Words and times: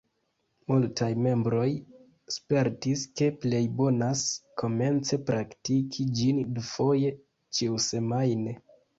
Multaj 0.69 1.07
membroj 1.25 1.65
spertis 2.35 3.03
ke 3.19 3.27
plej 3.43 3.59
bonas 3.81 4.23
komence 4.61 5.19
praktiki 5.27 6.07
ĝin 6.21 6.41
dufoje 6.55 7.13
ĉiusemajne. 7.59 8.55